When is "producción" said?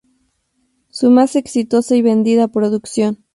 2.47-3.23